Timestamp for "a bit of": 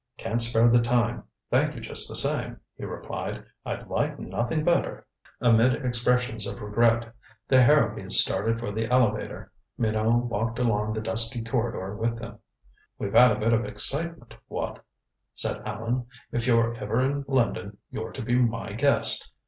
13.29-13.63